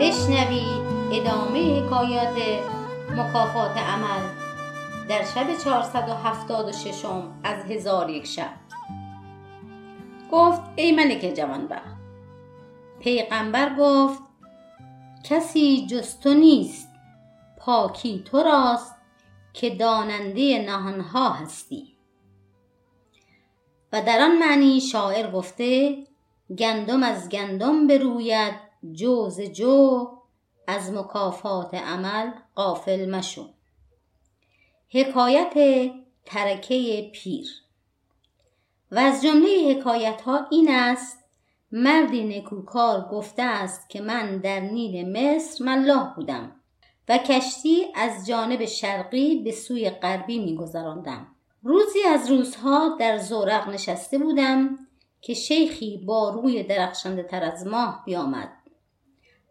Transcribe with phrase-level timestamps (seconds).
[0.00, 2.36] درباره حکایات
[3.10, 4.22] مکافات عمل
[5.08, 7.04] در شب 476
[7.44, 8.50] از هزار یک شب.
[10.32, 11.96] گفت ای ملک جوانبخت
[13.00, 14.22] پیغمبر گفت
[15.24, 16.88] کسی جز نیست
[17.58, 18.94] پاکی تو راست
[19.52, 21.96] که داننده نهانها هستی.
[23.92, 25.96] و در آن معنی شاعر گفته
[26.58, 30.08] گندم از گندم بروید جو ز جو
[30.66, 33.48] از مکافات عمل غافل مشو.
[34.88, 35.54] حکایت
[36.26, 37.46] ترکه پیر.
[38.92, 41.24] و از جمله حکایت ها این است
[41.72, 46.52] مردی نکوکار گفته است که من در نیل مصر ملاح بودم
[47.08, 51.26] و کشتی از جانب شرقی به سوی غربی میگذراندم.
[51.62, 54.78] روزی از روزها در زورق نشسته بودم
[55.20, 58.59] که شیخی با روی درخشنده تر از ماه بیامد.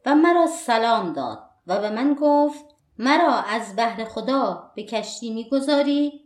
[0.09, 2.65] و مرا سلام داد و به من گفت
[2.97, 6.23] مرا از بهر خدا به کشتی می‌گذاری؟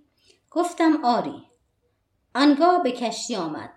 [0.52, 1.44] گفتم آری.
[2.36, 3.70] آنگاه به کشتی آمد.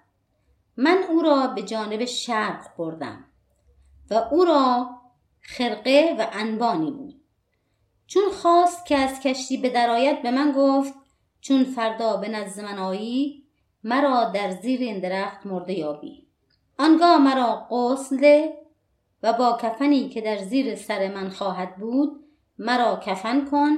[0.77, 3.25] من او را به جانب شرق بردم
[4.11, 4.91] و او را
[5.41, 7.21] خرقه و انبانی بود.
[8.07, 10.95] چون خواست که از کشتی به درایت به من گفت
[11.41, 13.47] چون فردا به نزد من آیی
[13.85, 16.27] مرا در زیر این درخت مرده یابی.
[16.79, 18.49] آنگاه مرا غسل
[19.23, 22.25] و با کفنی که در زیر سر من خواهد بود
[22.59, 23.77] مرا کفن کن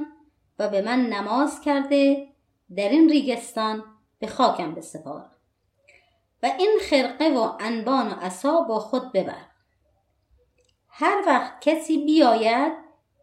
[0.59, 2.27] و به من نماز کرده
[2.75, 3.83] در این ریگستان
[4.19, 5.25] به خاکم بسپار.
[6.43, 9.45] و این خرقه و انبان و عصا با خود ببر.
[10.89, 12.73] هر وقت کسی بیاید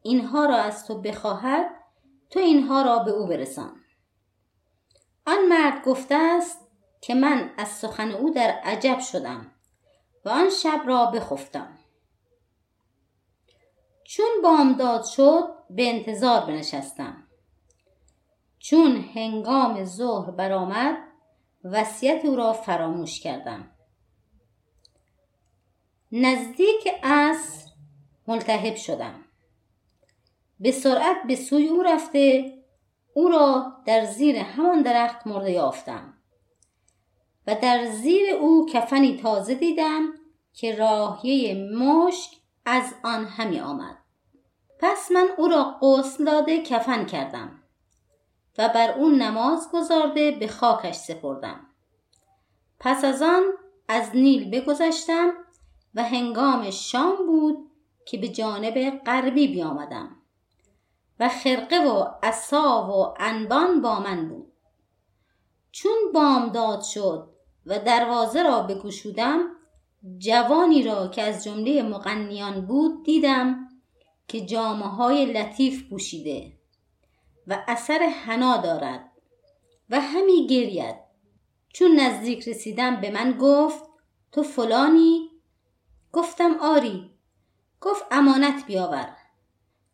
[0.03, 1.67] اینها را از تو بخواهد
[2.31, 3.77] تو اینها را به او برسان.
[5.27, 6.59] آن مرد گفته است
[7.01, 9.53] که من از سخن او در عجب شدم
[10.25, 11.76] و آن شب را بخفتم.
[14.09, 17.27] چون بامداد شد به انتظار بنشستم.
[18.59, 20.97] چون هنگام ظهر برآمد
[21.65, 23.71] وصیت او را فراموش کردم.
[26.13, 27.71] نزدیک عصر
[28.27, 29.25] ملتهب شدم.
[30.61, 32.53] به سرعت به سوی او رفته
[33.15, 36.15] او را در زیر همان درخت مرده یافتم.
[37.47, 40.13] و در زیر او کفنی تازه دیدم
[40.53, 43.99] که راهیه مشک از آن همی آمد.
[44.79, 47.63] پس من او را غسل داده کفن کردم
[48.59, 51.67] و بر اون نماز گذارده به خاکش سپردم.
[52.81, 53.43] پس از آن
[53.89, 55.31] از نیل بگذشتم
[55.95, 57.71] و هنگام شام بود
[58.07, 60.17] که به جانب غربی بیامدم
[61.21, 64.53] و خرقه و عصا و انبان با من بود.
[65.73, 67.29] چون بامداد شد
[67.67, 69.57] و دروازه را بگشودم
[70.19, 73.69] جوانی را که از جمله مغنیان بود دیدم
[74.29, 76.53] که جامعه های لطیف پوشیده
[77.47, 79.13] و اثر حنا دارد
[79.91, 80.97] و همی گرید.
[81.69, 83.85] چون نزدیک رسیدم به من گفت
[84.33, 85.31] تو فلانی؟
[86.13, 87.11] گفتم آری.
[87.81, 89.17] گفت امانت بیاور.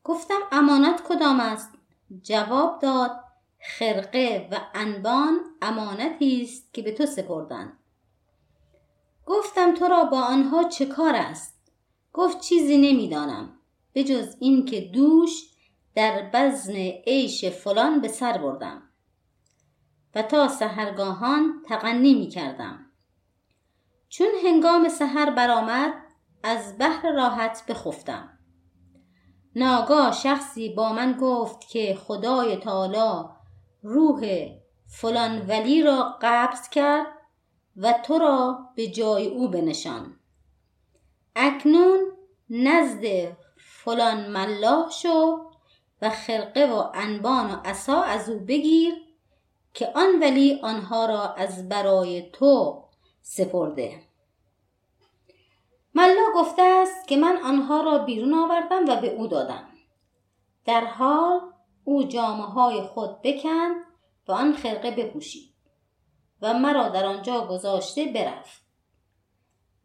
[0.04, 1.70] گفتم امانت کدام است؟
[2.22, 3.24] جواب داد
[3.60, 7.78] خرقه و انبان امانتی است که به تو سپردند.
[9.26, 11.62] گفتم تو را با آنها چه کار است؟
[12.12, 13.58] گفت چیزی نمی‌دانم
[13.92, 15.30] به جز اینکه دوش
[15.94, 16.74] در بزن
[17.06, 18.82] عیش فلان به سر بردم
[20.14, 22.86] و تا سهرگاهان تغنی می کردم
[24.08, 25.92] چون هنگام سحر برآمد
[26.42, 28.38] از بحر راحت بخفتم.
[29.56, 33.28] ناگاه شخصی با من گفت که خدای تعالی
[33.82, 34.48] روح
[34.86, 37.06] فلان ولی را قبض کرد
[37.76, 40.18] و تو را به جای او بنشان.
[41.36, 42.00] اکنون
[42.50, 45.50] نزد فلان ملاح شو
[46.02, 48.94] و خرقه و انبان و عصا از او بگیر
[49.74, 52.82] که آن ولی آنها را از برای تو
[53.22, 54.02] سپرده.
[55.94, 59.68] ملا گفته است که من آنها را بیرون آوردم و به او دادم.
[60.64, 61.40] در حال
[61.84, 63.76] او جامعه های خود بکند
[64.28, 65.51] و آن خرقه بپوشید.
[66.42, 68.62] و مرا در آنجا گذاشته برفت.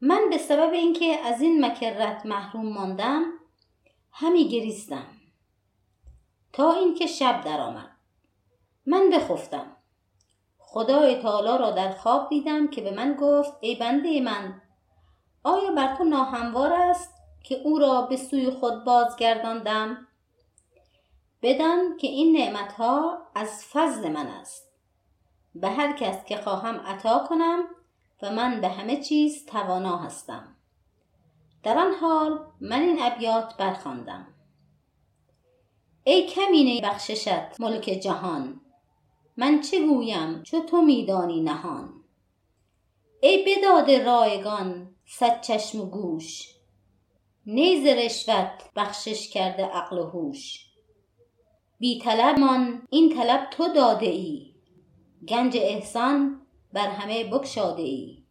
[0.01, 3.23] من به سبب اینکه از این مکرت محروم ماندم
[4.11, 5.07] همی گریستم.
[6.53, 7.91] تا اینکه شب درآمد.
[8.85, 9.77] من بخفتم.
[10.57, 14.61] خدای تعالی را در خواب دیدم که به من گفت ای بنده من
[15.43, 17.13] آیا بر تو ناهموار است
[17.43, 20.07] که او را به سوی خود بازگرداندم؟
[21.41, 24.66] بدان که این نعمتها از فضل من است.
[25.61, 27.63] به هر کس که خواهم عطا کنم
[28.21, 30.55] و من به همه چیز توانا هستم.
[31.63, 34.27] در آن حال من این ابیات برخواندم.
[36.03, 38.61] ای کمینه بخششت ملک جهان
[39.37, 41.93] من چه گویم چو تو میدانی نهان.
[43.21, 46.53] ای بداده رایگان صد چشم و گوش
[47.45, 50.67] نی ز رشوت بخشش کرده عقل و هوش.
[51.79, 54.56] بی طلب مان این طلب تو داده ای.
[55.27, 56.41] گنج احسان
[56.73, 58.23] بر همه بگشاده ای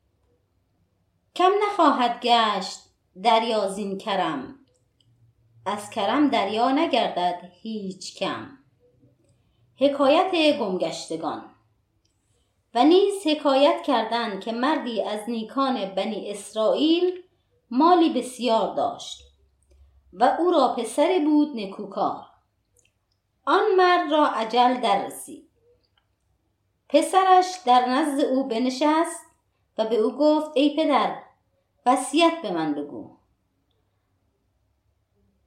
[1.36, 2.78] کم نخواهد گشت
[3.22, 4.58] دریا زین کرم
[5.66, 8.58] از کرم دریا نگردد هیچ کم.
[9.76, 11.44] حکایت گمگشتگان
[12.74, 17.22] و نیز حکایت کردند که مردی از نیکان بنی اسرائیل
[17.70, 19.22] مالی بسیار داشت
[20.12, 22.26] و او را پسری بود نکوکار.
[23.46, 25.45] آن مرد را عجل در رسید
[26.88, 29.26] پسرش در نزد او بنشست
[29.78, 31.22] و به او گفت ای پدر
[31.86, 33.16] وصیت به من بگو.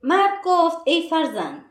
[0.04, 1.66] مرد گفت ای فرزند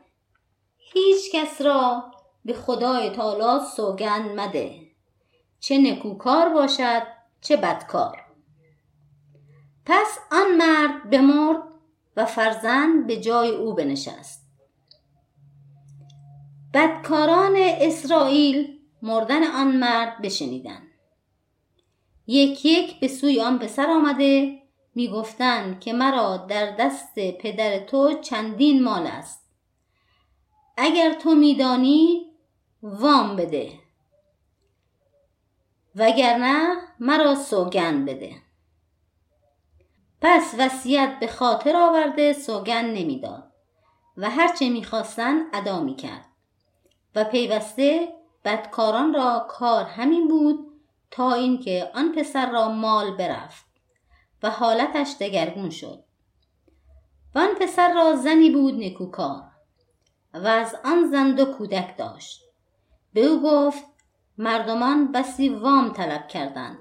[0.77, 2.11] هیچ کس را
[2.45, 4.81] به خدای تعالی سوگند مده
[5.59, 7.03] چه نکوکار باشد
[7.41, 8.25] چه بدکار.
[9.85, 11.63] پس آن مرد بمرد
[12.15, 14.49] و فرزند به جای او بنشست.
[16.73, 20.87] بدکاران اسرائیل مردن آن مرد بشنیدند.
[22.27, 24.61] یک یک به سوی آن پسر آمده
[24.95, 29.49] می‌گفتند که مرا در دست پدر تو چندین مال است.
[30.77, 32.25] اگر تو میدانی
[32.83, 33.71] وام بده.
[35.95, 38.35] وگرنه مرا سوگند بده.
[40.21, 43.51] پس وصیت به خاطر آورده سوگند نمی‌داد.
[44.17, 46.25] و هرچه می‌خواستند ادا می‌کرد.
[47.15, 50.69] و پیوسته بدکاران را کار همین بود
[51.11, 53.65] تا اینکه آن پسر را مال برفت
[54.43, 56.03] و حالتش دگرگون شد.
[57.35, 59.43] و آن پسر را زنی بود نکوکار
[60.33, 62.41] و از آن زن دو کودک داشت.
[63.13, 63.85] به او گفت
[64.37, 66.79] مردمان بسی وام طلب کردند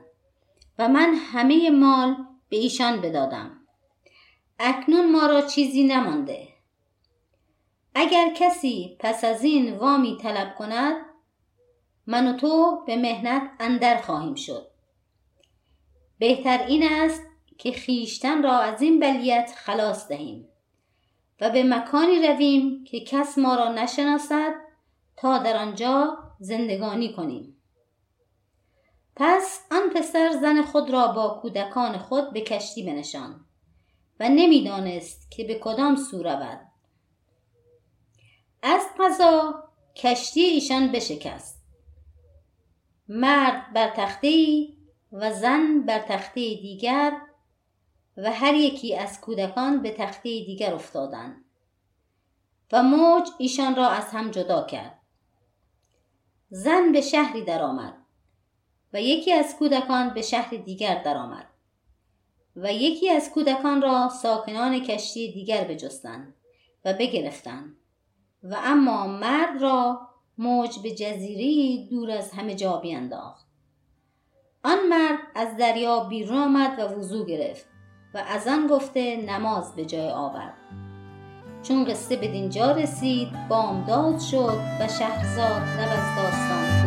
[0.78, 2.16] و من همه مال
[2.48, 3.50] به ایشان بدادم.
[4.58, 6.48] اکنون ما را چیزی نمانده.
[7.94, 11.07] اگر کسی پس از این وامی طلب کند
[12.10, 14.70] من و تو به مهنت اندر خواهیم شد.
[16.18, 17.22] بهتر این است
[17.58, 20.48] که خیشتن را از این بلیت خلاص دهیم
[21.40, 24.54] و به مکانی رویم که کس ما را نشناسد
[25.16, 27.56] تا در آنجا زندگانی کنیم.
[29.16, 33.44] پس آن پسر زن خود را با کودکان خود به کشتی بنشان
[34.20, 36.60] و نمی‌دانست که به کدام سو رود.
[38.62, 39.54] از قضا
[39.96, 41.57] کشتی ایشان بشکست.
[43.08, 44.66] مرد بر تخته
[45.12, 47.12] و زن بر تخته دیگر
[48.16, 51.44] و هر یکی از کودکان به تخته دیگر افتادند
[52.72, 54.98] و موج ایشان را از هم جدا کرد.
[56.50, 57.94] زن به شهری درآمد
[58.92, 61.46] و یکی از کودکان به شهر دیگر درآمد
[62.56, 66.34] و یکی از کودکان را ساکنان کشتی دیگر بجستند
[66.84, 67.76] و بگرفتند
[68.42, 70.07] و اما مرد را
[70.38, 73.46] موج به جزیره دور از همه جا بینداخت.
[74.64, 77.66] آن مرد از دریا بیرون آمد و وضو گرفت
[78.14, 80.54] و از آن گفته نماز به جای آورد.
[81.62, 86.77] چون قصه به دینجا رسید بامداد شد و شهرزاد لب از داستان.